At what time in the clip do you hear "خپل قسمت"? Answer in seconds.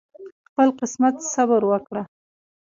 0.49-1.15